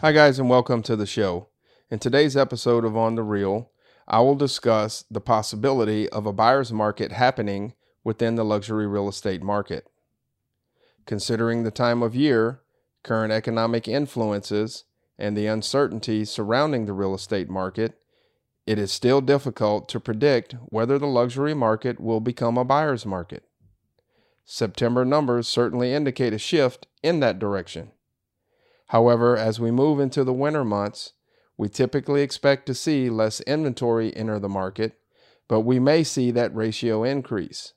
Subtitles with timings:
[0.00, 1.48] Hi, guys, and welcome to the show.
[1.90, 3.70] In today's episode of On the Real,
[4.08, 9.42] I will discuss the possibility of a buyer's market happening within the luxury real estate
[9.42, 9.90] market.
[11.04, 12.62] Considering the time of year,
[13.02, 14.84] current economic influences,
[15.18, 17.98] and the uncertainty surrounding the real estate market,
[18.66, 23.44] it is still difficult to predict whether the luxury market will become a buyer's market.
[24.46, 27.92] September numbers certainly indicate a shift in that direction.
[28.90, 31.12] However, as we move into the winter months,
[31.56, 34.98] we typically expect to see less inventory enter the market,
[35.46, 37.74] but we may see that ratio increase,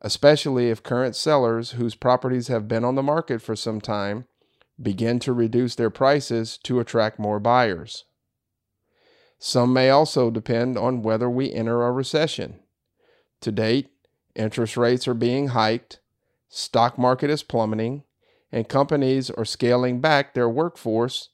[0.00, 4.24] especially if current sellers whose properties have been on the market for some time
[4.80, 8.04] begin to reduce their prices to attract more buyers.
[9.38, 12.60] Some may also depend on whether we enter a recession.
[13.42, 13.90] To date,
[14.34, 16.00] interest rates are being hiked,
[16.48, 18.04] stock market is plummeting,
[18.50, 21.30] and companies are scaling back their workforce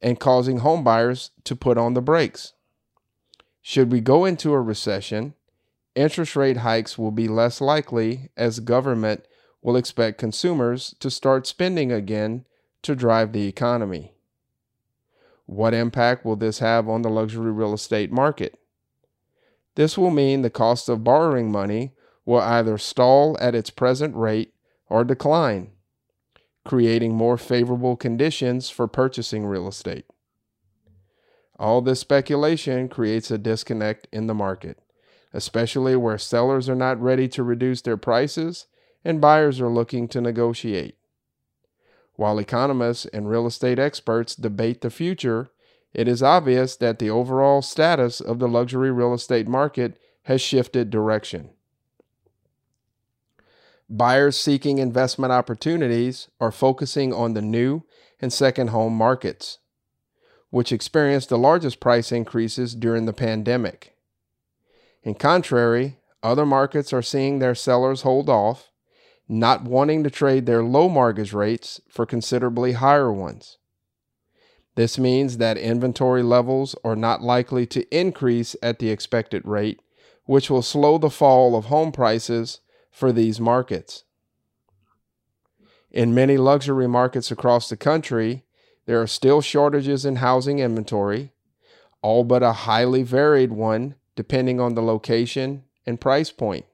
[0.00, 2.54] and causing homebuyers to put on the brakes.
[3.60, 5.34] Should we go into a recession,
[5.94, 9.26] interest rate hikes will be less likely as government
[9.60, 12.44] will expect consumers to start spending again
[12.82, 14.12] to drive the economy.
[15.46, 18.58] What impact will this have on the luxury real estate market?
[19.74, 21.92] This will mean the cost of borrowing money
[22.24, 24.52] will either stall at its present rate
[24.88, 25.70] or decline
[26.64, 30.04] creating more favorable conditions for purchasing real estate.
[31.58, 34.80] All this speculation creates a disconnect in the market,
[35.32, 38.66] especially where sellers are not ready to reduce their prices
[39.04, 40.96] and buyers are looking to negotiate.
[42.14, 45.50] While economists and real estate experts debate the future,
[45.92, 50.90] it is obvious that the overall status of the luxury real estate market has shifted
[50.90, 51.50] direction.
[53.94, 57.82] Buyers seeking investment opportunities are focusing on the new
[58.20, 59.58] and second home markets,
[60.48, 63.94] which experienced the largest price increases during the pandemic.
[65.02, 68.70] In contrary, other markets are seeing their sellers hold off,
[69.28, 73.58] not wanting to trade their low mortgage rates for considerably higher ones.
[74.74, 79.82] This means that inventory levels are not likely to increase at the expected rate,
[80.24, 82.60] which will slow the fall of home prices
[82.92, 84.04] for these markets.
[85.90, 88.44] In many luxury markets across the country,
[88.86, 91.32] there are still shortages in housing inventory,
[92.02, 96.66] all but a highly varied one depending on the location and price point.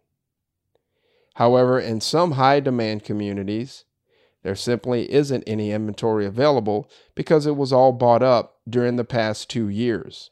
[1.36, 3.84] However, in some high demand communities,
[4.42, 9.48] there simply isn't any inventory available because it was all bought up during the past
[9.48, 10.30] two years.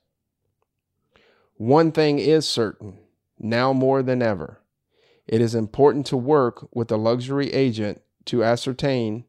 [1.55, 2.99] One thing is certain,
[3.39, 4.61] now more than ever
[5.27, 9.25] it is important to work with a luxury agent to ascertain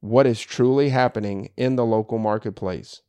[0.00, 3.02] what is truly happening in the local marketplace.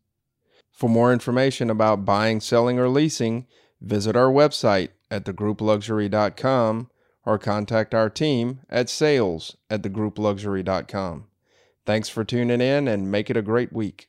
[0.72, 3.48] For more information about buying, selling, or leasing,
[3.82, 6.90] visit our website at thegroupluxury.com
[7.26, 11.26] or contact our team at sales at thegroupluxury.com.
[11.86, 14.08] Thanks for tuning in and make it a great week.